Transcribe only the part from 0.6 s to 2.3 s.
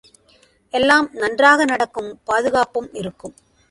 எல்லாம் நன்றாக நடக்கும்